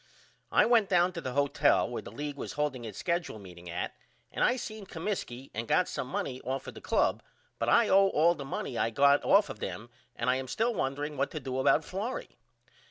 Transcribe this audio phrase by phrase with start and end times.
[0.51, 3.93] I went down to the hotel where the league was holding its skedule meeting at
[4.31, 7.21] and I seen Comiskey and got some money off of the club
[7.59, 10.73] but I owe all the money I got off of them and I am still
[10.73, 12.39] wondering what to do about Florrie.